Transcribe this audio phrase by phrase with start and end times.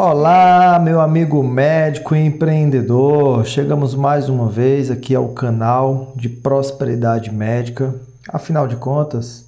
[0.00, 3.44] Olá, meu amigo médico e empreendedor.
[3.44, 7.92] Chegamos mais uma vez aqui ao canal de Prosperidade Médica.
[8.28, 9.44] Afinal de contas,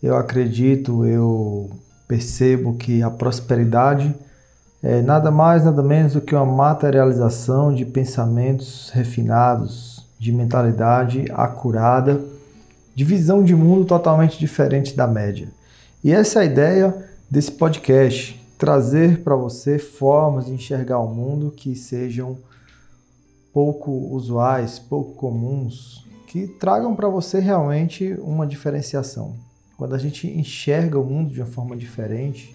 [0.00, 1.68] eu acredito, eu
[2.06, 4.14] percebo que a prosperidade
[4.80, 12.20] é nada mais, nada menos do que uma materialização de pensamentos refinados, de mentalidade acurada,
[12.94, 15.48] de visão de mundo totalmente diferente da média.
[16.04, 16.94] E essa é a ideia
[17.28, 22.38] desse podcast trazer para você formas de enxergar o mundo que sejam
[23.52, 29.34] pouco usuais, pouco comuns, que tragam para você realmente uma diferenciação.
[29.76, 32.54] Quando a gente enxerga o mundo de uma forma diferente,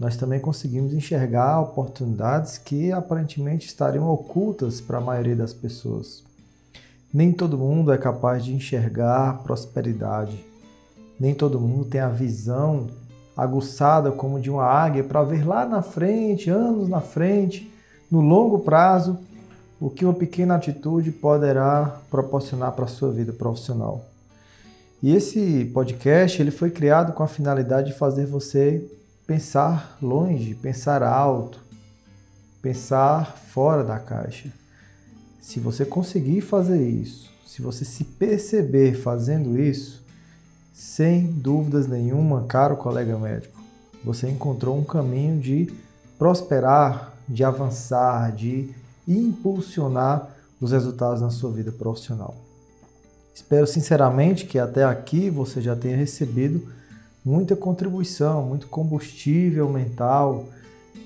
[0.00, 6.24] nós também conseguimos enxergar oportunidades que aparentemente estariam ocultas para a maioria das pessoas.
[7.14, 10.44] Nem todo mundo é capaz de enxergar prosperidade.
[11.20, 12.88] Nem todo mundo tem a visão
[13.36, 17.70] aguçada como de uma águia para ver lá na frente, anos na frente,
[18.10, 19.18] no longo prazo,
[19.78, 24.04] o que uma pequena atitude poderá proporcionar para a sua vida profissional.
[25.02, 28.90] E esse podcast ele foi criado com a finalidade de fazer você
[29.26, 31.60] pensar longe, pensar alto,
[32.62, 34.50] pensar fora da caixa.
[35.38, 40.05] Se você conseguir fazer isso, se você se perceber fazendo isso,
[40.76, 43.58] sem dúvidas nenhuma, caro colega médico,
[44.04, 45.72] você encontrou um caminho de
[46.18, 48.74] prosperar, de avançar, de
[49.08, 52.34] impulsionar os resultados na sua vida profissional.
[53.34, 56.68] Espero sinceramente que até aqui você já tenha recebido
[57.24, 60.44] muita contribuição, muito combustível mental,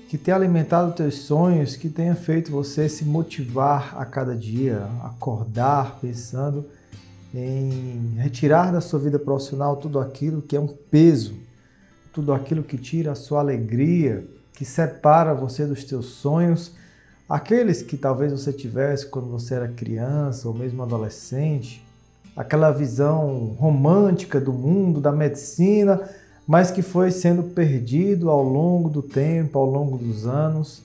[0.09, 5.97] que tenha alimentado teus sonhos, que tenha feito você se motivar a cada dia, acordar
[6.01, 6.65] pensando
[7.33, 11.33] em retirar da sua vida profissional tudo aquilo que é um peso,
[12.11, 16.73] tudo aquilo que tira a sua alegria, que separa você dos teus sonhos,
[17.29, 21.85] aqueles que talvez você tivesse quando você era criança ou mesmo adolescente,
[22.35, 26.01] aquela visão romântica do mundo, da medicina,
[26.45, 30.83] mas que foi sendo perdido ao longo do tempo, ao longo dos anos,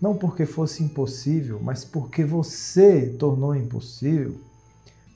[0.00, 4.36] não porque fosse impossível, mas porque você tornou impossível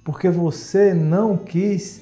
[0.06, 2.00] porque você não quis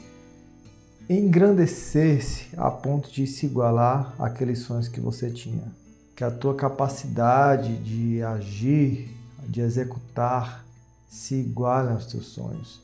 [1.08, 5.72] engrandecer-se a ponto de se igualar àqueles sonhos que você tinha.
[6.14, 9.10] Que a tua capacidade de agir,
[9.48, 10.66] de executar,
[11.08, 12.82] se iguale aos teus sonhos.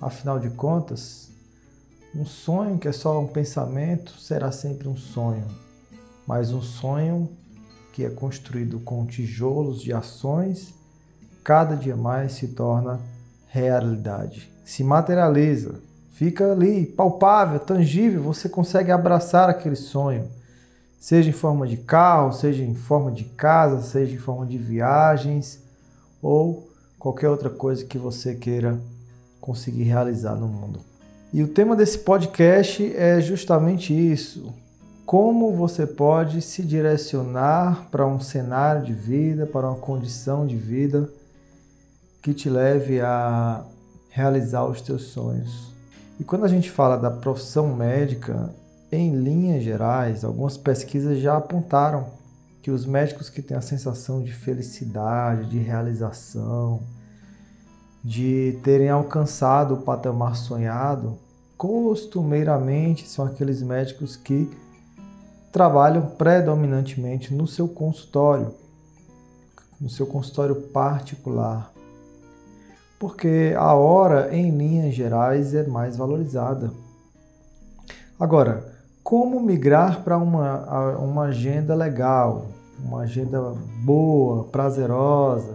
[0.00, 1.28] Afinal de contas,
[2.14, 5.46] um sonho que é só um pensamento será sempre um sonho,
[6.24, 7.28] mas um sonho
[7.92, 10.72] que é construído com tijolos de ações,
[11.42, 13.00] cada dia mais se torna
[13.52, 14.50] realidade.
[14.64, 15.74] Se materializa,
[16.10, 20.26] fica ali palpável, tangível, você consegue abraçar aquele sonho,
[20.98, 25.60] seja em forma de carro, seja em forma de casa, seja em forma de viagens
[26.22, 26.66] ou
[26.98, 28.80] qualquer outra coisa que você queira
[29.38, 30.80] conseguir realizar no mundo.
[31.30, 34.50] E o tema desse podcast é justamente isso:
[35.04, 41.10] como você pode se direcionar para um cenário de vida, para uma condição de vida
[42.22, 43.64] que te leve a
[44.08, 45.72] realizar os teus sonhos.
[46.20, 48.54] E quando a gente fala da profissão médica,
[48.92, 52.06] em linhas gerais, algumas pesquisas já apontaram
[52.62, 56.82] que os médicos que têm a sensação de felicidade, de realização,
[58.04, 61.18] de terem alcançado o patamar sonhado,
[61.56, 64.48] costumeiramente são aqueles médicos que
[65.50, 68.54] trabalham predominantemente no seu consultório,
[69.80, 71.71] no seu consultório particular,
[73.02, 76.70] porque a hora, em linhas gerais, é mais valorizada.
[78.18, 78.64] Agora,
[79.02, 82.46] como migrar para uma, uma agenda legal,
[82.78, 85.52] uma agenda boa, prazerosa?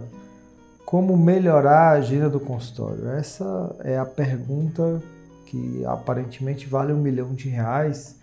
[0.84, 3.08] Como melhorar a agenda do consultório?
[3.12, 5.02] Essa é a pergunta
[5.46, 8.16] que aparentemente vale um milhão de reais,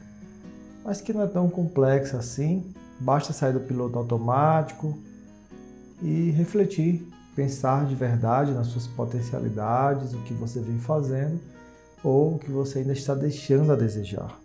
[0.84, 2.64] mas que não é tão complexa assim.
[3.00, 4.96] Basta sair do piloto automático
[6.00, 11.40] e refletir pensar de verdade nas suas potencialidades, o que você vem fazendo
[12.04, 14.40] ou o que você ainda está deixando a desejar.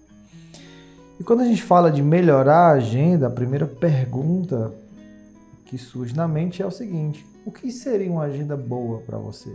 [1.19, 4.73] E quando a gente fala de melhorar a agenda, a primeira pergunta
[5.67, 9.55] que surge na mente é o seguinte: o que seria uma agenda boa para você?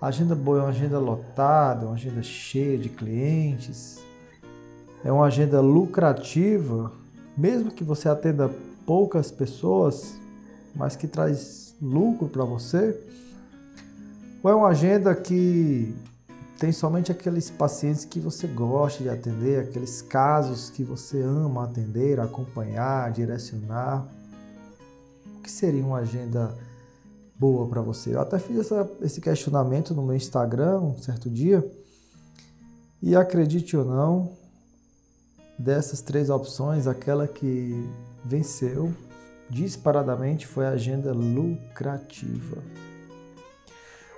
[0.00, 4.02] A agenda boa é uma agenda lotada, uma agenda cheia de clientes,
[5.04, 6.90] é uma agenda lucrativa,
[7.38, 8.50] mesmo que você atenda
[8.84, 10.14] poucas pessoas,
[10.74, 12.96] mas que traz lucro para você?
[14.42, 15.94] Ou é uma agenda que
[16.58, 22.20] tem somente aqueles pacientes que você gosta de atender, aqueles casos que você ama atender,
[22.20, 24.06] acompanhar, direcionar?
[25.52, 26.56] seria uma agenda
[27.38, 28.14] boa para você?
[28.14, 31.68] Eu até fiz essa, esse questionamento no meu Instagram um certo dia
[33.02, 34.32] e acredite ou não,
[35.58, 37.88] dessas três opções, aquela que
[38.24, 38.94] venceu
[39.52, 42.56] disparadamente foi a agenda lucrativa.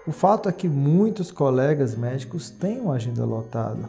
[0.07, 3.89] O fato é que muitos colegas médicos têm uma agenda lotada.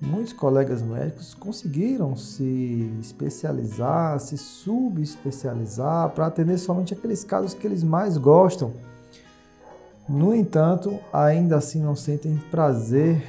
[0.00, 7.82] Muitos colegas médicos conseguiram se especializar, se subespecializar para atender somente aqueles casos que eles
[7.82, 8.72] mais gostam.
[10.08, 13.24] No entanto, ainda assim não sentem prazer,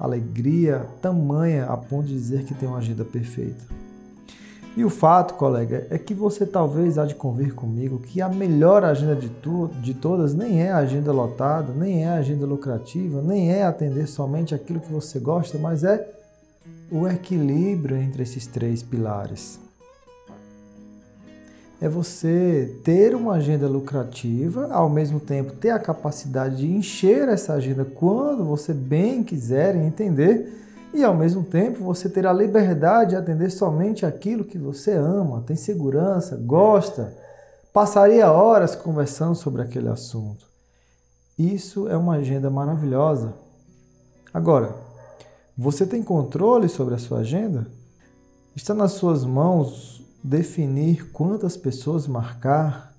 [0.00, 3.87] alegria tamanha a ponto de dizer que tem uma agenda perfeita.
[4.78, 8.84] E o fato, colega, é que você talvez há de convir comigo que a melhor
[8.84, 13.20] agenda de, tu, de todas nem é a agenda lotada, nem é a agenda lucrativa,
[13.20, 16.08] nem é atender somente aquilo que você gosta, mas é
[16.92, 19.58] o equilíbrio entre esses três pilares.
[21.80, 27.54] É você ter uma agenda lucrativa, ao mesmo tempo ter a capacidade de encher essa
[27.54, 33.16] agenda quando você bem quiser entender e ao mesmo tempo você ter a liberdade de
[33.16, 37.16] atender somente aquilo que você ama, tem segurança, gosta,
[37.72, 40.46] passaria horas conversando sobre aquele assunto.
[41.38, 43.34] Isso é uma agenda maravilhosa.
[44.32, 44.74] Agora,
[45.56, 47.66] você tem controle sobre a sua agenda?
[48.56, 52.94] Está nas suas mãos definir quantas pessoas marcar,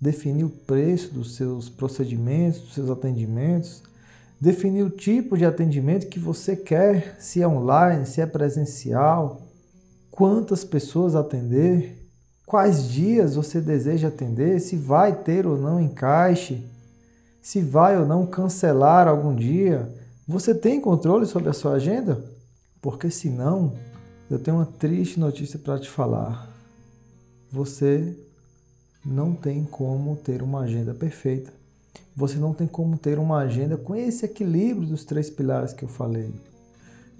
[0.00, 3.82] definir o preço dos seus procedimentos, dos seus atendimentos,
[4.42, 9.40] definir o tipo de atendimento que você quer, se é online, se é presencial,
[10.10, 12.10] quantas pessoas atender,
[12.44, 16.60] quais dias você deseja atender, se vai ter ou não encaixe,
[17.40, 19.88] se vai ou não cancelar algum dia.
[20.26, 22.20] Você tem controle sobre a sua agenda?
[22.80, 23.72] Porque senão,
[24.28, 26.52] eu tenho uma triste notícia para te falar.
[27.48, 28.12] Você
[29.06, 31.61] não tem como ter uma agenda perfeita
[32.14, 35.88] você não tem como ter uma agenda com esse equilíbrio dos três pilares que eu
[35.88, 36.32] falei.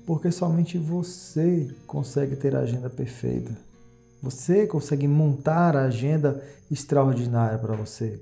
[0.06, 3.52] Porque somente você consegue ter a agenda perfeita.
[4.22, 8.20] Você consegue montar a agenda extraordinária para você.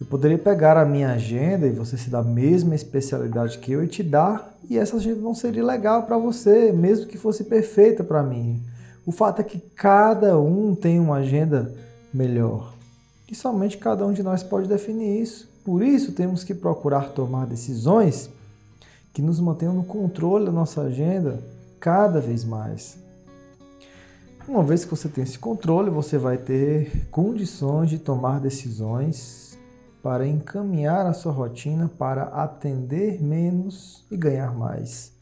[0.00, 3.84] Eu poderia pegar a minha agenda e você se dá a mesma especialidade que eu
[3.84, 8.02] e te dar, e essa agenda não seria legal para você, mesmo que fosse perfeita
[8.02, 8.62] para mim.
[9.04, 11.74] O fato é que cada um tem uma agenda
[12.14, 12.79] melhor
[13.30, 15.48] e somente cada um de nós pode definir isso.
[15.64, 18.28] Por isso, temos que procurar tomar decisões
[19.12, 21.40] que nos mantenham no controle da nossa agenda
[21.78, 22.98] cada vez mais.
[24.48, 29.56] Uma vez que você tem esse controle, você vai ter condições de tomar decisões
[30.02, 35.12] para encaminhar a sua rotina para atender menos e ganhar mais.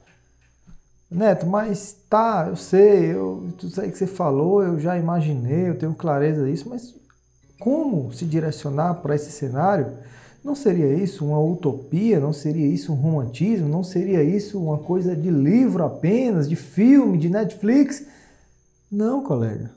[1.11, 5.69] Neto, mas tá, eu sei, eu, tudo isso aí que você falou, eu já imaginei,
[5.69, 6.95] eu tenho clareza disso, mas
[7.59, 9.93] como se direcionar para esse cenário,
[10.45, 12.21] não seria isso uma utopia?
[12.21, 13.69] Não seria isso um romantismo?
[13.69, 18.05] Não seria isso uma coisa de livro apenas, de filme, de Netflix?
[18.91, 19.71] Não, colega.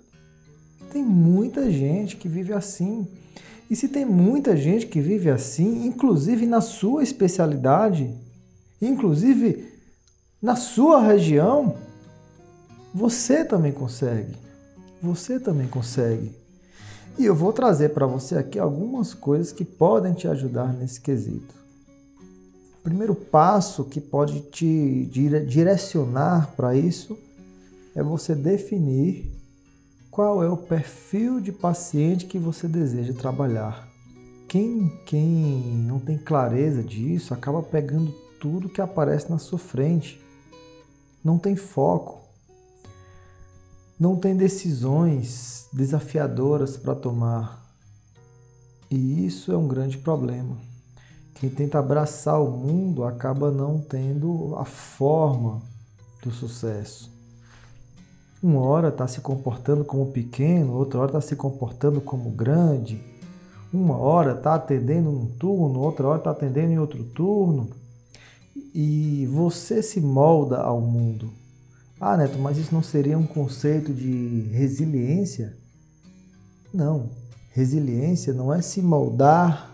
[0.91, 3.07] Tem muita gente que vive assim.
[3.69, 8.13] E se tem muita gente que vive assim, inclusive na sua especialidade,
[8.81, 9.71] inclusive
[10.41, 11.75] na sua região,
[12.93, 14.35] você também consegue.
[15.01, 16.40] Você também consegue.
[17.17, 21.53] E eu vou trazer para você aqui algumas coisas que podem te ajudar nesse quesito.
[22.79, 27.17] O primeiro passo que pode te direcionar para isso
[27.95, 29.31] é você definir
[30.09, 33.87] qual é o perfil de paciente que você deseja trabalhar.
[34.47, 40.19] Quem, quem não tem clareza disso acaba pegando tudo que aparece na sua frente.
[41.23, 42.19] Não tem foco
[44.01, 47.63] não tem decisões desafiadoras para tomar.
[48.89, 50.57] E isso é um grande problema.
[51.35, 55.61] Quem tenta abraçar o mundo acaba não tendo a forma
[56.23, 57.11] do sucesso.
[58.41, 62.99] Uma hora está se comportando como pequeno, outra hora está se comportando como grande.
[63.71, 67.69] Uma hora está atendendo num turno, outra hora está atendendo em outro turno.
[68.73, 71.39] E você se molda ao mundo.
[72.03, 75.55] Ah, Neto, mas isso não seria um conceito de resiliência?
[76.73, 77.11] Não.
[77.51, 79.71] Resiliência não é se moldar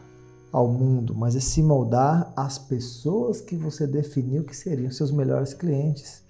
[0.52, 5.54] ao mundo, mas é se moldar às pessoas que você definiu que seriam seus melhores
[5.54, 6.22] clientes.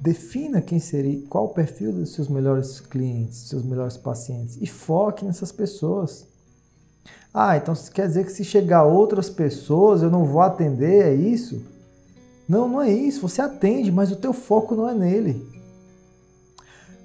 [0.00, 5.26] Defina quem seria, qual o perfil dos seus melhores clientes, seus melhores pacientes e foque
[5.26, 6.26] nessas pessoas.
[7.34, 11.70] Ah, então quer dizer que se chegar outras pessoas eu não vou atender, é isso?
[12.48, 13.26] Não, não é isso.
[13.26, 15.46] Você atende, mas o teu foco não é nele.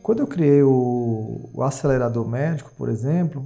[0.01, 3.45] Quando eu criei o, o acelerador médico, por exemplo,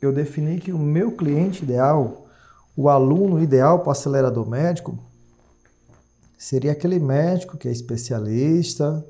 [0.00, 2.26] eu defini que o meu cliente ideal,
[2.76, 4.98] o aluno ideal para o acelerador médico,
[6.36, 9.04] seria aquele médico que é especialista,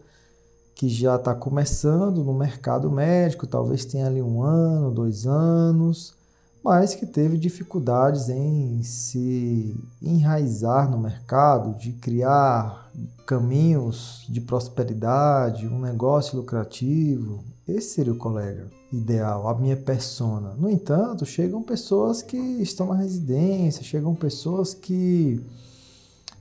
[0.74, 6.14] que já está começando no mercado médico, talvez tenha ali um ano, dois anos,
[6.62, 12.90] mas que teve dificuldades em se enraizar no mercado, de criar
[13.26, 17.42] caminhos de prosperidade, um negócio lucrativo.
[17.66, 20.54] Esse seria o colega ideal, a minha persona.
[20.58, 25.40] No entanto, chegam pessoas que estão na residência, chegam pessoas que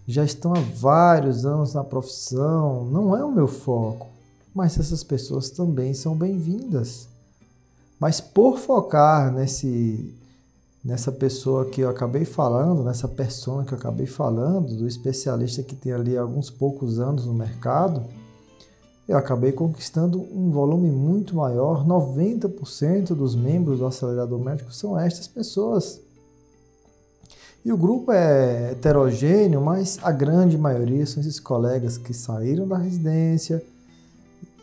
[0.07, 4.07] já estão há vários anos na profissão, não é o meu foco,
[4.53, 7.10] mas essas pessoas também são bem-vindas.
[8.01, 10.17] Mas por focar nesse
[10.83, 15.75] nessa pessoa que eu acabei falando, nessa persona que eu acabei falando, do especialista que
[15.75, 18.03] tem ali alguns poucos anos no mercado,
[19.07, 21.85] eu acabei conquistando um volume muito maior.
[21.85, 26.01] 90% dos membros do acelerador médico são estas pessoas.
[27.63, 32.79] E o grupo é heterogêneo, mas a grande maioria são esses colegas que saíram da
[32.79, 33.63] residência,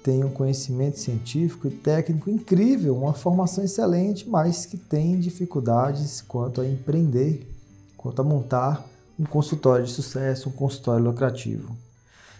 [0.02, 6.60] têm um conhecimento científico e técnico incrível, uma formação excelente, mas que têm dificuldades quanto
[6.60, 7.50] a empreender,
[7.96, 8.84] quanto a montar
[9.18, 11.76] um consultório de sucesso, um consultório lucrativo.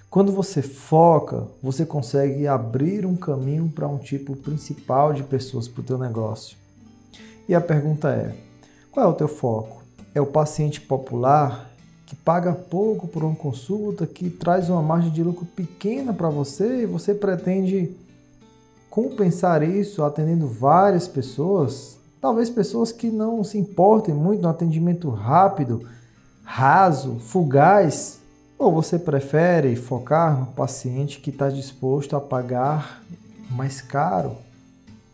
[0.08, 5.80] Quando você foca, você consegue abrir um caminho para um tipo principal de pessoas para
[5.80, 6.56] o teu negócio.
[7.48, 8.34] E a pergunta é:
[8.90, 9.78] qual é o teu foco?
[10.18, 11.67] é o paciente popular
[12.08, 16.84] que paga pouco por uma consulta, que traz uma margem de lucro pequena para você
[16.84, 17.94] e você pretende
[18.88, 25.86] compensar isso atendendo várias pessoas, talvez pessoas que não se importem muito no atendimento rápido,
[26.42, 28.20] raso, fugaz,
[28.58, 33.02] ou você prefere focar no paciente que está disposto a pagar
[33.50, 34.34] mais caro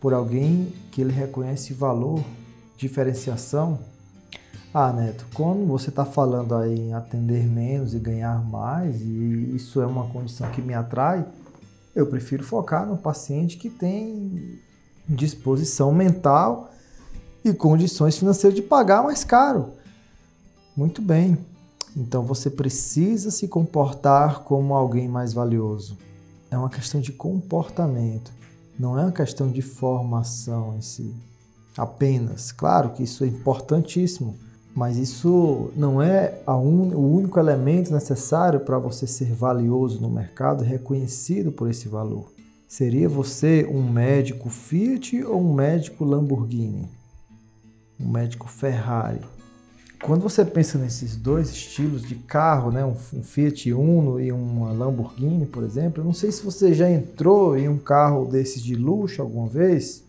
[0.01, 2.23] por alguém que ele reconhece valor,
[2.79, 3.81] diferenciação?
[4.77, 9.81] Ah, Neto, quando você está falando aí em atender menos e ganhar mais, e isso
[9.81, 11.25] é uma condição que me atrai,
[11.95, 14.59] eu prefiro focar no paciente que tem
[15.09, 16.73] disposição mental
[17.45, 19.75] e condições financeiras de pagar mais caro.
[20.77, 21.39] Muito bem.
[21.97, 25.97] Então você precisa se comportar como alguém mais valioso.
[26.51, 28.33] É uma questão de comportamento,
[28.77, 31.15] não é uma questão de formação em si.
[31.79, 32.51] Apenas.
[32.51, 34.37] Claro que isso é importantíssimo
[34.75, 36.95] mas isso não é un...
[36.95, 42.33] o único elemento necessário para você ser valioso no mercado, reconhecido por esse valor.
[42.67, 46.91] Seria você um médico Fiat ou um médico Lamborghini?
[48.01, 49.21] Um médico Ferrari?
[50.03, 55.47] Quando você pensa nesses dois estilos de carro, né, um Fiat Uno e uma Lamborghini,
[55.47, 59.23] por exemplo, eu não sei se você já entrou em um carro desses de luxo
[59.23, 60.03] alguma vez,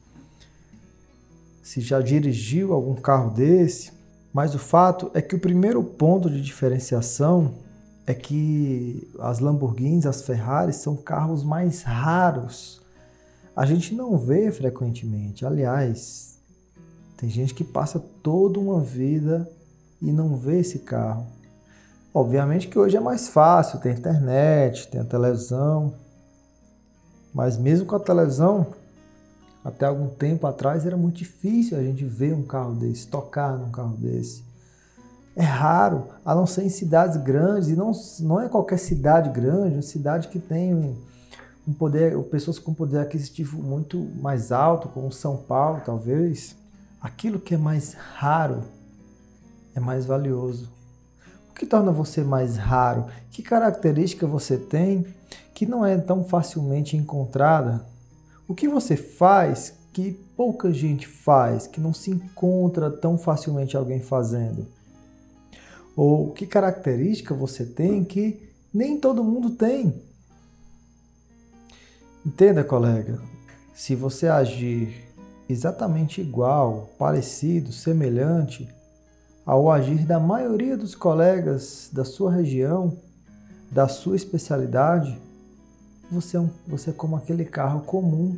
[1.61, 3.93] se já dirigiu algum carro desse,
[4.35, 7.53] mas o fato é que o primeiro ponto de diferenciação
[8.05, 12.81] é que as Lamborghinis, as Ferraris são carros mais raros.
[13.55, 15.45] A gente não vê frequentemente.
[15.45, 16.37] Aliás,
[17.15, 19.49] tem gente que passa toda uma vida
[20.01, 21.25] e não vê esse carro.
[22.13, 25.93] Obviamente que hoje é mais fácil, tem internet, tem a televisão.
[27.33, 28.67] Mas mesmo com a televisão,
[29.65, 33.71] até algum tempo atrás era muito difícil a gente ver um carro desse, tocar num
[33.71, 34.43] carro desse.
[35.35, 39.77] É raro, a não ser em cidades grandes, e não, não é qualquer cidade grande,
[39.77, 40.95] uma cidade que tem um,
[41.67, 46.55] um poder, pessoas com poder aquisitivo muito mais alto, como São Paulo, talvez.
[47.01, 48.61] Aquilo que é mais raro
[49.73, 50.69] é mais valioso.
[51.49, 53.05] O que torna você mais raro?
[53.31, 55.07] Que característica você tem
[55.55, 57.83] que não é tão facilmente encontrada
[58.47, 64.01] o que você faz que pouca gente faz, que não se encontra tão facilmente alguém
[64.01, 64.67] fazendo?
[65.95, 70.01] Ou que característica você tem que nem todo mundo tem?
[72.25, 73.21] Entenda, colega,
[73.73, 75.05] se você agir
[75.47, 78.67] exatamente igual, parecido, semelhante
[79.45, 82.97] ao agir da maioria dos colegas da sua região,
[83.71, 85.17] da sua especialidade,
[86.09, 88.37] você é, um, você é como aquele carro comum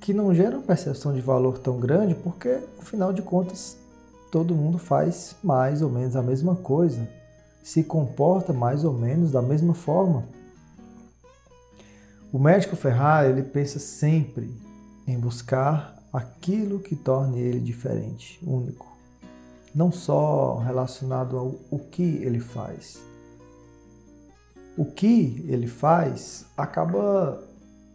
[0.00, 3.76] que não gera uma percepção de valor tão grande, porque, afinal de contas,
[4.30, 7.08] todo mundo faz mais ou menos a mesma coisa,
[7.62, 10.24] se comporta mais ou menos da mesma forma.
[12.32, 14.54] O médico Ferrari ele pensa sempre
[15.06, 18.86] em buscar aquilo que torne ele diferente, único.
[19.74, 23.00] Não só relacionado ao o que ele faz,
[24.76, 27.42] o que ele faz acaba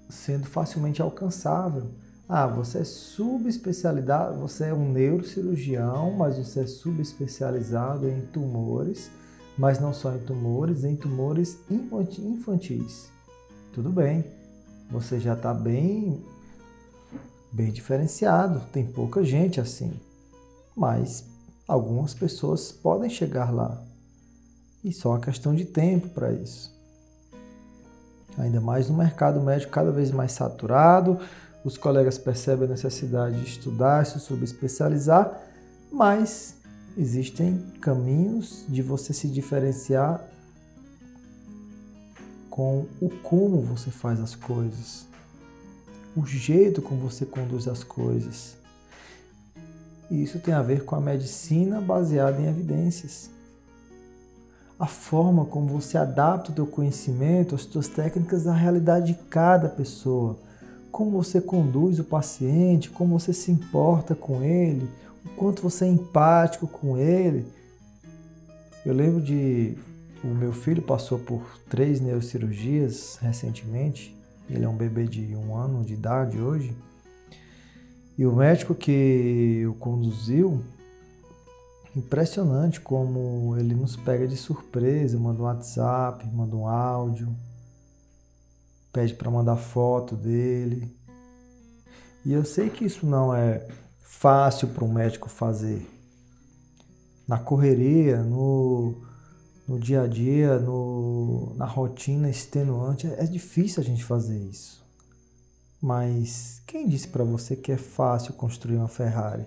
[0.10, 1.92] sendo facilmente alcançável.
[2.28, 9.12] Ah, você é subespecializado, você é um neurocirurgião, mas você é subespecializado em tumores,
[9.58, 13.12] mas não só em tumores, em tumores infantis.
[13.74, 14.26] Tudo bem,
[14.90, 16.24] você já está bem,
[17.52, 19.94] bem diferenciado, tem pouca gente assim,
[20.76, 21.26] mas
[21.68, 23.91] algumas pessoas podem chegar lá.
[24.84, 26.72] E só uma questão de tempo para isso.
[28.38, 31.20] Ainda mais no mercado médico cada vez mais saturado,
[31.64, 35.40] os colegas percebem a necessidade de estudar, se subespecializar,
[35.92, 36.56] mas
[36.98, 40.26] existem caminhos de você se diferenciar
[42.50, 45.08] com o como você faz as coisas,
[46.16, 48.58] o jeito como você conduz as coisas.
[50.10, 53.30] E isso tem a ver com a medicina baseada em evidências.
[54.82, 59.70] A forma como você adapta o teu conhecimento, as tuas técnicas à realidade de cada
[59.70, 60.40] pessoa.
[60.92, 64.90] Como você conduz o paciente, como você se importa com ele,
[65.24, 67.46] o quanto você é empático com ele.
[68.84, 69.78] Eu lembro de
[70.24, 74.18] o meu filho passou por três neurocirurgias recentemente.
[74.50, 76.76] Ele é um bebê de um ano de idade hoje.
[78.18, 80.60] E o médico que o conduziu,
[81.96, 87.36] impressionante como ele nos pega de surpresa, manda um WhatsApp, manda um áudio,
[88.92, 90.96] pede para mandar foto dele.
[92.24, 93.68] E eu sei que isso não é
[94.02, 95.90] fácil para um médico fazer.
[97.28, 99.02] Na correria, no,
[99.68, 104.82] no dia a dia, no, na rotina extenuante, é difícil a gente fazer isso.
[105.82, 109.46] Mas quem disse para você que é fácil construir uma Ferrari?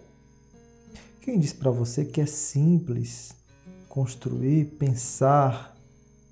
[1.24, 3.34] Quem disse para você que é simples
[3.88, 5.74] construir, pensar,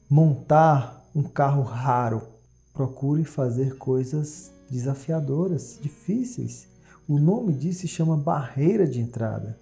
[0.07, 2.21] montar um carro raro?
[2.75, 6.69] Procure fazer coisas desafiadoras, difíceis.
[7.09, 9.59] O nome disso se chama barreira de entrada.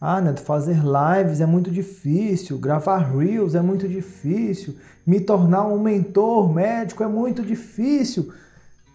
[0.00, 4.74] Ah, Neto, fazer lives é muito difícil, gravar reels é muito difícil,
[5.06, 8.32] me tornar um mentor médico é muito difícil.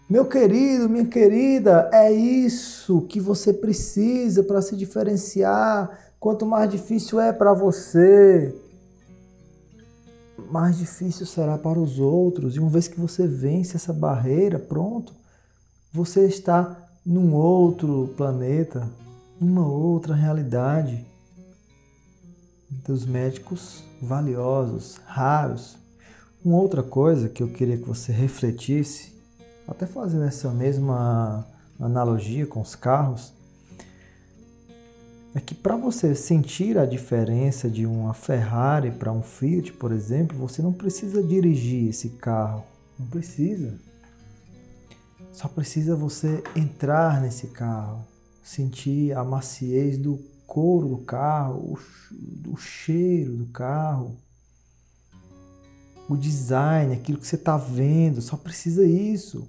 [0.08, 6.12] Meu querido, minha querida, é isso que você precisa para se diferenciar.
[6.20, 8.54] Quanto mais difícil é para você,
[10.50, 12.54] mais difícil será para os outros.
[12.54, 15.14] E uma vez que você vence essa barreira, pronto,
[15.90, 18.86] você está num outro planeta,
[19.40, 21.02] numa outra realidade.
[22.86, 25.78] Dos médicos valiosos, raros.
[26.44, 29.13] Uma outra coisa que eu queria que você refletisse
[29.66, 31.46] até fazendo essa mesma
[31.80, 33.32] analogia com os carros,
[35.34, 40.38] é que para você sentir a diferença de uma Ferrari para um Fiat, por exemplo,
[40.38, 42.64] você não precisa dirigir esse carro,
[42.98, 43.74] não precisa.
[45.32, 48.06] Só precisa você entrar nesse carro,
[48.44, 51.76] sentir a maciez do couro do carro,
[52.46, 54.16] o, cheiro do carro,
[56.08, 59.48] o design, aquilo que você está vendo, só precisa isso.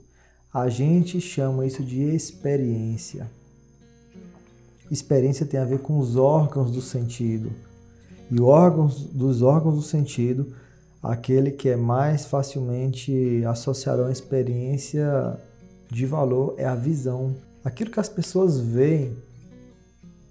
[0.54, 3.30] A gente chama isso de experiência.
[4.90, 7.52] Experiência tem a ver com os órgãos do sentido.
[8.32, 10.54] E órgãos dos órgãos do sentido,
[11.02, 15.38] aquele que é mais facilmente associado a uma experiência
[15.92, 17.36] de valor é a visão.
[17.64, 19.16] Aquilo que as pessoas veem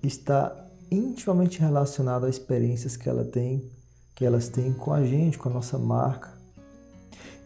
[0.02, 3.64] está intimamente relacionado às experiências que ela tem,
[4.14, 6.32] que elas têm com a gente, com a nossa marca.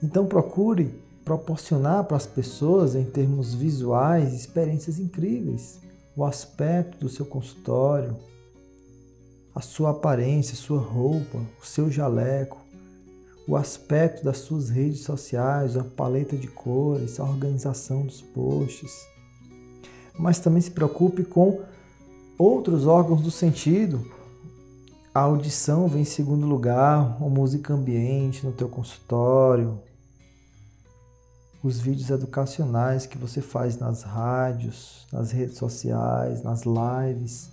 [0.03, 5.79] Então procure proporcionar para as pessoas, em termos visuais, experiências incríveis.
[6.17, 8.17] O aspecto do seu consultório,
[9.55, 12.59] a sua aparência, sua roupa, o seu jaleco,
[13.47, 19.07] o aspecto das suas redes sociais, a paleta de cores, a organização dos posts.
[20.19, 21.63] Mas também se preocupe com
[22.39, 24.18] outros órgãos do sentido.
[25.19, 29.81] A audição vem em segundo lugar, a música ambiente no teu consultório,
[31.61, 37.51] os vídeos educacionais que você faz nas rádios, nas redes sociais, nas lives,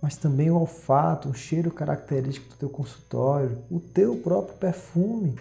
[0.00, 5.36] mas também o olfato, o cheiro característico do teu consultório, o teu próprio perfume,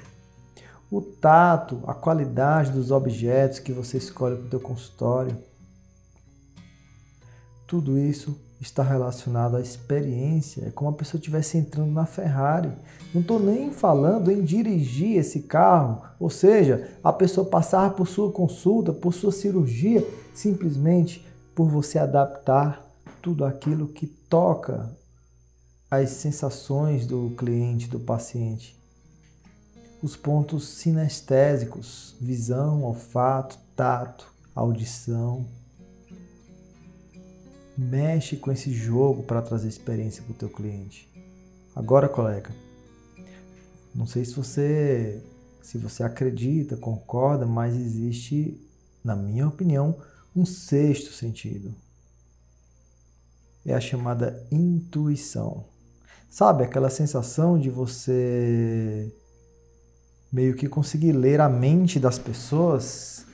[0.90, 5.38] o tato, a qualidade dos objetos que você escolhe para o teu consultório.
[7.68, 10.66] Tudo isso está relacionado à experiência.
[10.66, 12.72] É como a pessoa estivesse entrando na Ferrari.
[13.14, 18.32] Não estou nem falando em dirigir esse carro, ou seja, a pessoa passar por sua
[18.32, 22.86] consulta, por sua cirurgia, simplesmente por você adaptar
[23.22, 24.90] tudo aquilo que toca
[25.90, 28.76] as sensações do cliente, do paciente.
[30.02, 35.46] Os pontos sinestésicos, visão, olfato, tato, audição.
[37.78, 41.08] Mexe com esse jogo para trazer experiência para o teu cliente.
[41.76, 42.50] Agora, colega,
[43.94, 45.24] não sei se você
[45.68, 48.58] se você acredita, concorda, mas existe,
[49.04, 49.98] na minha opinião,
[50.34, 51.76] um sexto sentido.
[53.66, 55.66] É a chamada intuição.
[56.30, 59.14] Sabe aquela sensação de você
[60.32, 63.26] meio que conseguir ler a mente das pessoas,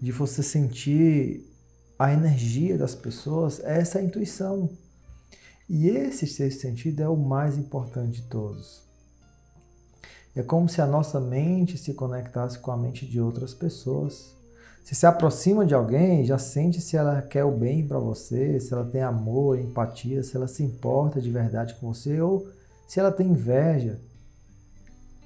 [0.00, 1.51] de você sentir
[1.98, 4.70] a energia das pessoas, essa é a intuição.
[5.68, 8.82] E esse sexto sentido é o mais importante de todos.
[10.34, 14.34] É como se a nossa mente se conectasse com a mente de outras pessoas.
[14.82, 18.72] Se se aproxima de alguém, já sente se ela quer o bem para você, se
[18.72, 22.48] ela tem amor, empatia, se ela se importa de verdade com você ou
[22.88, 24.00] se ela tem inveja,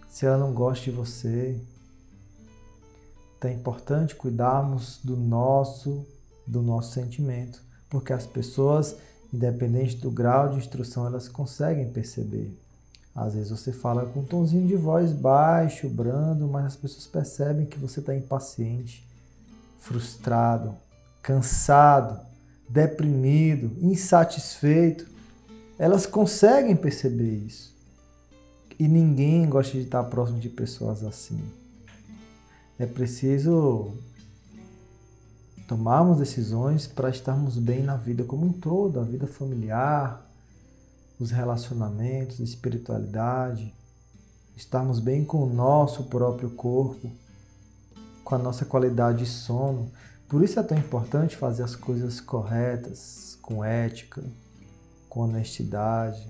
[0.09, 1.61] se ela não gosta de você.
[3.39, 6.07] Então é importante cuidarmos do nosso,
[6.47, 8.97] do nosso sentimento, porque as pessoas,
[9.33, 12.57] independente do grau de instrução, elas conseguem perceber.
[13.15, 17.65] Às vezes você fala com um tonzinho de voz baixo, brando, mas as pessoas percebem
[17.65, 19.09] que você está impaciente,
[19.79, 20.75] frustrado,
[21.23, 22.21] cansado,
[22.69, 25.07] deprimido, insatisfeito.
[25.79, 27.75] Elas conseguem perceber isso.
[28.79, 31.41] E ninguém gosta de estar próximo de pessoas assim.
[32.79, 33.95] É preciso
[35.67, 40.25] tomarmos decisões para estarmos bem na vida como um todo, a vida familiar,
[41.19, 43.75] os relacionamentos, a espiritualidade,
[44.57, 47.11] estarmos bem com o nosso próprio corpo,
[48.23, 49.91] com a nossa qualidade de sono.
[50.29, 54.23] Por isso é tão importante fazer as coisas corretas, com ética,
[55.09, 56.29] com honestidade,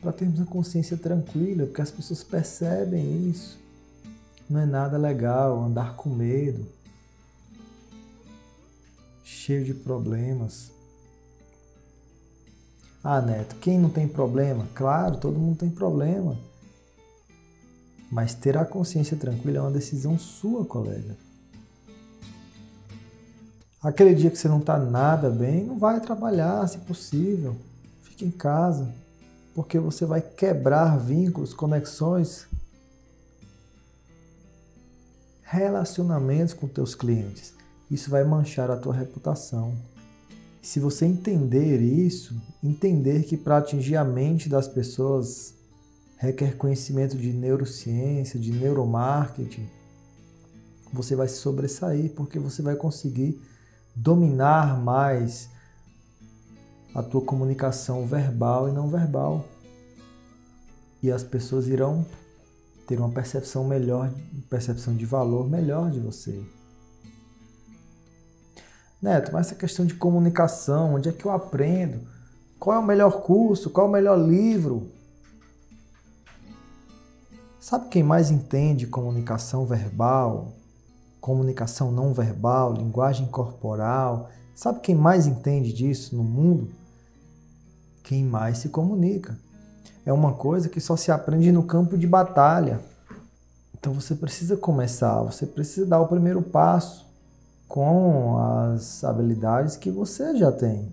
[0.00, 3.58] para termos a consciência tranquila, porque as pessoas percebem isso.
[4.48, 6.66] Não é nada legal andar com medo,
[9.40, 10.70] cheio de problemas.
[13.02, 14.68] Ah, Neto, quem não tem problema?
[14.74, 16.38] Claro, todo mundo tem problema.
[18.12, 21.16] Mas ter a consciência tranquila é uma decisão sua, colega.
[23.82, 27.56] Aquele dia que você não está nada bem, não vai trabalhar, se possível.
[28.02, 28.92] Fique em casa
[29.54, 32.46] porque você vai quebrar vínculos, conexões,
[35.42, 37.59] relacionamentos com teus clientes.
[37.90, 39.74] Isso vai manchar a tua reputação.
[40.62, 45.54] Se você entender isso, entender que para atingir a mente das pessoas
[46.16, 49.66] requer conhecimento de neurociência, de neuromarketing,
[50.92, 53.40] você vai se sobressair porque você vai conseguir
[53.96, 55.48] dominar mais
[56.94, 59.44] a tua comunicação verbal e não verbal.
[61.02, 62.04] E as pessoas irão
[62.86, 64.12] ter uma percepção melhor,
[64.50, 66.44] percepção de valor melhor de você.
[69.00, 72.00] Neto, mas essa questão de comunicação, onde é que eu aprendo?
[72.58, 73.70] Qual é o melhor curso?
[73.70, 74.90] Qual é o melhor livro?
[77.58, 80.52] Sabe quem mais entende comunicação verbal,
[81.20, 84.30] comunicação não verbal, linguagem corporal?
[84.54, 86.80] Sabe quem mais entende disso no mundo?
[88.10, 89.38] quem mais se comunica.
[90.04, 92.80] É uma coisa que só se aprende no campo de batalha.
[93.72, 97.06] Então você precisa começar, você precisa dar o primeiro passo
[97.70, 100.92] com as habilidades que você já tem.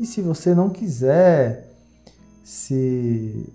[0.00, 1.70] E se você não quiser
[2.42, 3.46] se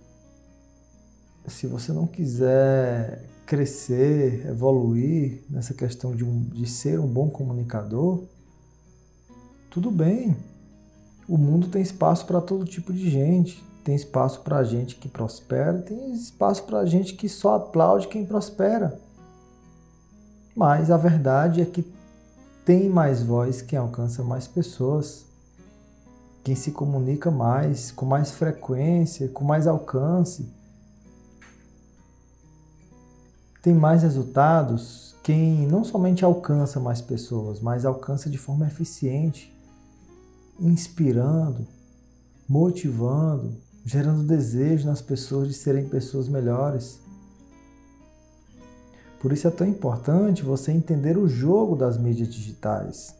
[1.48, 8.24] se você não quiser crescer, evoluir nessa questão de, um, de ser um bom comunicador,
[9.72, 10.38] tudo bem.
[11.28, 13.64] O mundo tem espaço para todo tipo de gente.
[13.84, 19.02] Tem espaço para gente que prospera, tem espaço para gente que só aplaude quem prospera.
[20.56, 21.86] Mas a verdade é que
[22.66, 25.26] tem mais voz quem alcança mais pessoas,
[26.44, 30.48] quem se comunica mais, com mais frequência, com mais alcance.
[33.62, 39.54] Tem mais resultados quem não somente alcança mais pessoas, mas alcança de forma eficiente
[40.60, 41.66] inspirando,
[42.48, 47.00] motivando, gerando desejo nas pessoas de serem pessoas melhores.
[49.24, 53.16] Por isso é tão importante você entender o jogo das mídias digitais.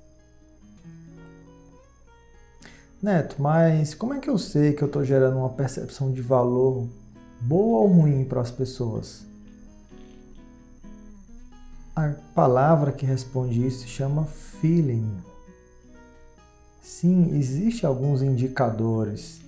[3.02, 6.90] Neto, mas como é que eu sei que eu estou gerando uma percepção de valor
[7.40, 9.26] boa ou ruim para as pessoas?
[11.96, 15.10] A palavra que responde isso se chama feeling.
[16.82, 19.40] Sim, existem alguns indicadores.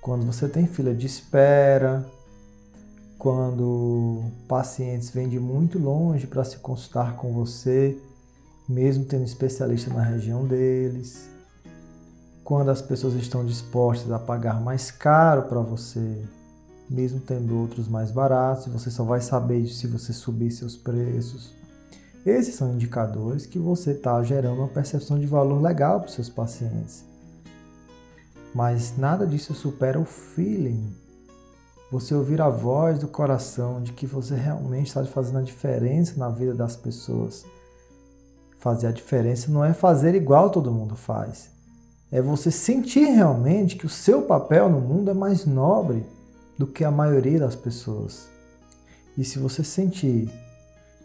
[0.00, 2.04] Quando você tem fila de espera,
[3.26, 7.98] quando pacientes vêm de muito longe para se consultar com você,
[8.68, 11.28] mesmo tendo especialista na região deles.
[12.44, 16.22] Quando as pessoas estão dispostas a pagar mais caro para você,
[16.88, 21.52] mesmo tendo outros mais baratos, você só vai saber se você subir seus preços.
[22.24, 26.28] Esses são indicadores que você está gerando uma percepção de valor legal para os seus
[26.28, 27.04] pacientes.
[28.54, 31.05] Mas nada disso supera o feeling.
[31.90, 36.28] Você ouvir a voz do coração de que você realmente está fazendo a diferença na
[36.28, 37.44] vida das pessoas.
[38.58, 41.48] Fazer a diferença não é fazer igual todo mundo faz.
[42.10, 46.04] É você sentir realmente que o seu papel no mundo é mais nobre
[46.58, 48.28] do que a maioria das pessoas.
[49.16, 50.28] E se você sentir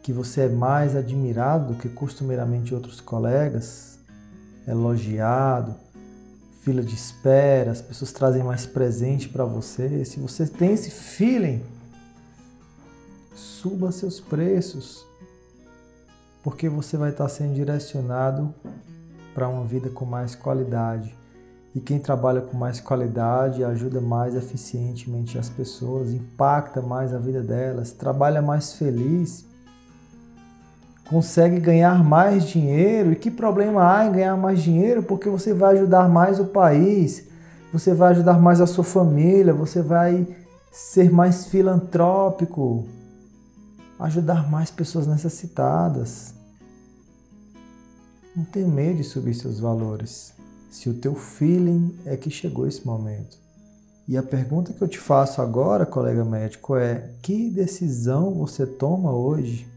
[0.01, 3.99] que você é mais admirado do que costumeiramente outros colegas,
[4.67, 5.75] elogiado,
[6.61, 11.63] fila de espera, as pessoas trazem mais presente para você, se você tem esse feeling,
[13.33, 15.03] suba seus preços,
[16.43, 18.53] porque você vai estar sendo direcionado
[19.33, 21.15] para uma vida com mais qualidade.
[21.73, 27.41] E quem trabalha com mais qualidade ajuda mais eficientemente as pessoas, impacta mais a vida
[27.41, 29.45] delas, trabalha mais feliz,
[31.11, 33.11] consegue ganhar mais dinheiro.
[33.11, 35.03] E que problema há em ganhar mais dinheiro?
[35.03, 37.27] Porque você vai ajudar mais o país,
[37.73, 40.25] você vai ajudar mais a sua família, você vai
[40.71, 42.87] ser mais filantrópico,
[43.99, 46.33] ajudar mais pessoas necessitadas.
[48.33, 50.33] Não tenha medo de subir seus valores
[50.69, 53.37] se o teu feeling é que chegou esse momento.
[54.07, 59.11] E a pergunta que eu te faço agora, colega médico, é: que decisão você toma
[59.13, 59.70] hoje?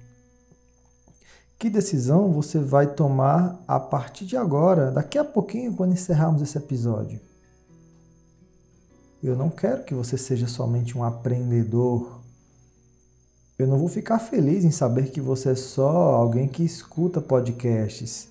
[1.65, 6.59] Que decisão você vai tomar a partir de agora, daqui a pouquinho, quando encerrarmos esse
[6.59, 7.19] episódio?
[9.23, 12.21] Eu não quero que você seja somente um aprendedor.
[13.59, 18.29] Eu não vou ficar feliz em saber que você é só alguém que escuta podcasts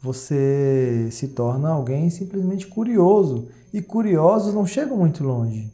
[0.00, 3.48] você se torna alguém simplesmente curioso.
[3.74, 5.70] E curiosos não chegam muito longe.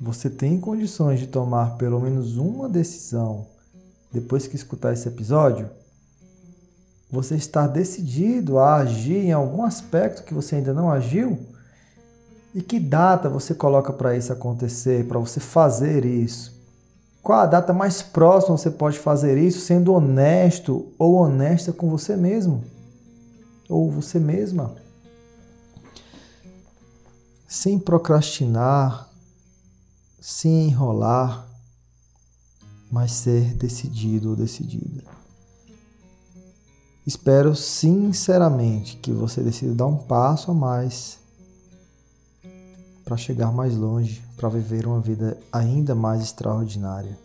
[0.00, 3.46] Você tem condições de tomar pelo menos uma decisão
[4.12, 5.68] depois que escutar esse episódio?
[7.10, 11.38] Você está decidido a agir em algum aspecto que você ainda não agiu?
[12.54, 16.56] E que data você coloca para isso acontecer, para você fazer isso?
[17.20, 22.16] Qual a data mais próxima você pode fazer isso sendo honesto ou honesta com você
[22.16, 22.62] mesmo?
[23.68, 24.76] Ou você mesma?
[27.46, 29.07] Sem procrastinar,
[30.20, 31.46] sem enrolar,
[32.90, 35.04] mas ser decidido ou decidida.
[37.06, 41.18] Espero sinceramente que você decida dar um passo a mais
[43.04, 47.18] para chegar mais longe, para viver uma vida ainda mais extraordinária.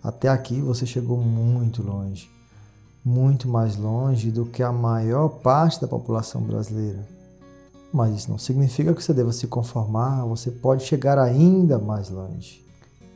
[0.00, 2.30] Até aqui você chegou muito longe,
[3.04, 7.04] muito mais longe do que a maior parte da população brasileira.
[7.92, 12.64] Mas isso não significa que você deva se conformar, você pode chegar ainda mais longe.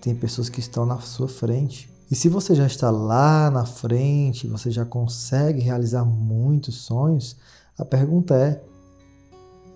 [0.01, 1.91] Tem pessoas que estão na sua frente.
[2.11, 7.37] E se você já está lá na frente, você já consegue realizar muitos sonhos,
[7.79, 8.63] a pergunta é: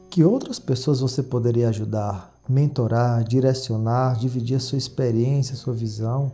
[0.08, 6.32] que outras pessoas você poderia ajudar, mentorar, direcionar, dividir a sua experiência, a sua visão?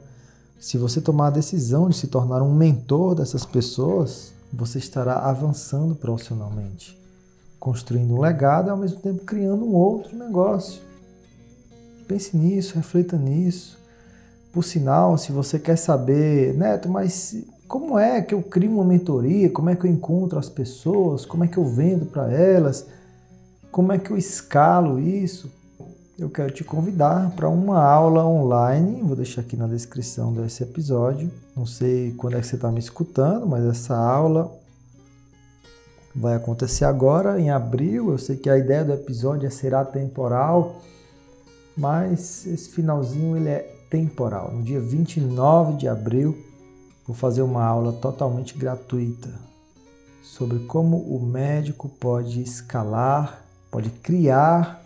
[0.59, 5.95] Se você tomar a decisão de se tornar um mentor dessas pessoas, você estará avançando
[5.95, 6.99] profissionalmente,
[7.67, 10.81] construindo um legado e ao mesmo tempo criando um outro negócio.
[12.07, 13.77] Pense nisso, reflita nisso.
[14.53, 19.51] Por sinal, se você quer saber, Neto, mas como é que eu crio uma mentoria?
[19.51, 21.27] Como é que eu encontro as pessoas?
[21.27, 22.87] Como é que eu vendo para elas?
[23.73, 25.51] Como é que eu escalo isso?
[26.17, 31.33] Eu quero te convidar para uma aula online, vou deixar aqui na descrição desse episódio.
[31.57, 34.57] Não sei quando é que você está me escutando, mas essa aula
[36.17, 38.11] vai acontecer agora, em abril.
[38.11, 40.81] Eu sei que a ideia do episódio é ser atemporal,
[41.77, 44.53] mas esse finalzinho ele é temporal.
[44.53, 46.37] No dia 29 de abril,
[47.07, 49.29] vou fazer uma aula totalmente gratuita
[50.23, 54.83] sobre como o médico pode escalar pode criar,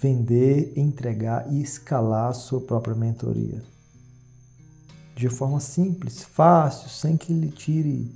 [0.00, 3.62] vender, entregar e escalar a sua própria mentoria.
[5.14, 8.12] De forma simples, fácil, sem que lhe tire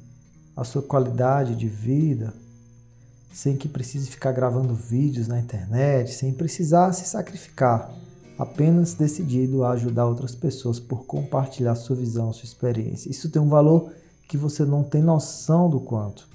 [0.57, 2.33] a sua qualidade de vida,
[3.33, 7.91] sem que precise ficar gravando vídeos na internet, sem precisar se sacrificar,
[8.39, 13.11] apenas decidido a ajudar outras pessoas por compartilhar sua visão, sua experiência.
[13.11, 13.91] Isso tem um valor
[14.29, 16.29] que você não tem noção do quanto.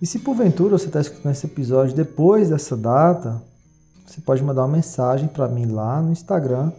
[0.00, 3.42] E se porventura você está escutando esse episódio depois dessa data,
[4.06, 6.72] você pode mandar uma mensagem para mim lá no Instagram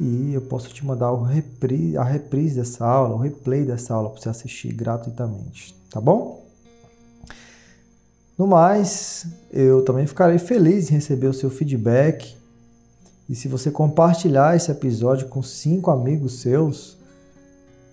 [0.00, 4.10] e eu posso te mandar o repri, a reprise dessa aula, o replay dessa aula
[4.10, 6.46] para você assistir gratuitamente, tá bom?
[8.36, 12.36] No mais, eu também ficarei feliz em receber o seu feedback.
[13.28, 16.96] E se você compartilhar esse episódio com cinco amigos seus,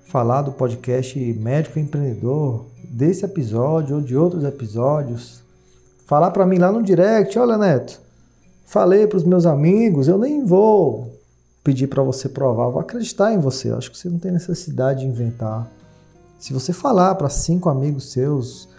[0.06, 5.42] falar do podcast Médico Empreendedor, desse episódio ou de outros episódios,
[6.06, 8.00] falar para mim lá no direct, olha Neto,
[8.64, 11.15] falei para os meus amigos, eu nem vou
[11.66, 13.72] pedir para você provar, vou acreditar em você.
[13.72, 15.68] Acho que você não tem necessidade de inventar.
[16.38, 18.70] Se você falar para cinco amigos seus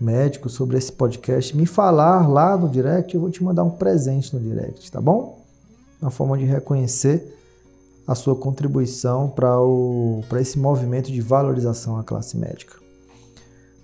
[0.00, 4.34] médicos sobre esse podcast, me falar lá no direct, eu vou te mandar um presente
[4.34, 5.38] no direct, tá bom?
[6.02, 7.38] Uma forma de reconhecer
[8.04, 12.74] a sua contribuição para esse movimento de valorização à classe médica.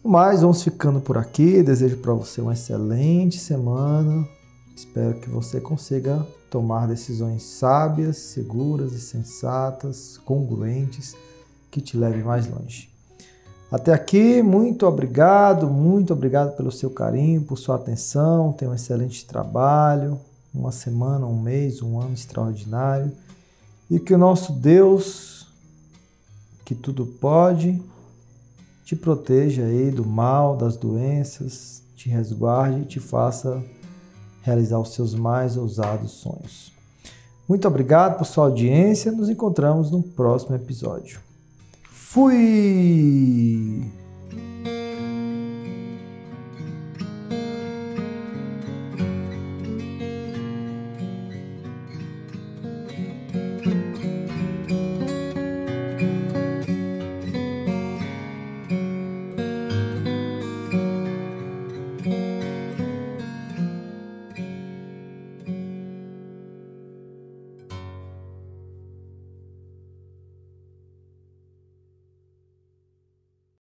[0.02, 1.62] Mas vamos ficando por aqui.
[1.62, 4.26] Desejo para você uma excelente semana.
[4.74, 11.16] Espero que você consiga tomar decisões sábias, seguras e sensatas, congruentes,
[11.70, 12.90] que te levem mais longe.
[13.70, 18.52] Até aqui, muito obrigado, muito obrigado pelo seu carinho, por sua atenção.
[18.52, 20.18] Tenha um excelente trabalho,
[20.52, 23.12] uma semana, um mês, um ano extraordinário.
[23.88, 25.46] E que o nosso Deus,
[26.64, 27.80] que tudo pode,
[28.84, 33.62] te proteja aí do mal, das doenças, te resguarde e te faça
[34.42, 36.72] realizar os seus mais ousados sonhos.
[37.48, 39.10] Muito obrigado por sua audiência.
[39.10, 41.20] Nos encontramos no próximo episódio.
[41.90, 43.99] Fui!